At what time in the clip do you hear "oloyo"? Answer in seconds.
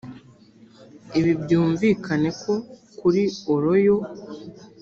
3.53-3.97